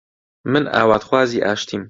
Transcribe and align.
من 0.45 0.63
ئاواتخوازی 0.67 1.41
ئاشتیم 1.43 1.79